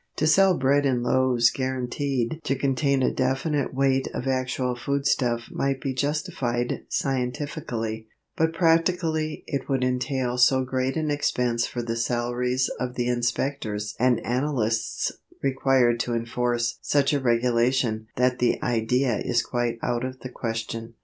To 0.15 0.25
sell 0.25 0.57
bread 0.57 0.83
in 0.83 1.03
loaves 1.03 1.51
guaranteed 1.51 2.41
to 2.45 2.55
contain 2.55 3.03
a 3.03 3.13
definite 3.13 3.71
weight 3.71 4.07
of 4.15 4.25
actual 4.27 4.73
foodstuff 4.75 5.49
might 5.51 5.79
be 5.79 5.93
justified 5.93 6.85
scientifically, 6.89 8.07
but 8.35 8.51
practically 8.51 9.43
it 9.45 9.69
would 9.69 9.83
entail 9.83 10.39
so 10.39 10.63
great 10.65 10.97
an 10.97 11.11
expense 11.11 11.67
for 11.67 11.83
the 11.83 11.95
salaries 11.95 12.67
of 12.79 12.95
the 12.95 13.07
inspectors 13.09 13.95
and 13.99 14.19
analysts 14.21 15.11
required 15.43 15.99
to 15.99 16.15
enforce 16.15 16.79
such 16.81 17.13
a 17.13 17.19
regulation 17.19 18.07
that 18.15 18.39
the 18.39 18.59
idea 18.63 19.19
is 19.19 19.43
quite 19.43 19.77
out 19.83 20.03
of 20.03 20.21
the 20.21 20.29
question. 20.29 20.95